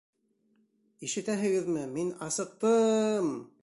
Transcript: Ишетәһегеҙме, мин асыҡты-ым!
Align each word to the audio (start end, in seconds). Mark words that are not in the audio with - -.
Ишетәһегеҙме, 1.09 1.87
мин 1.95 2.13
асыҡты-ым! 2.31 3.35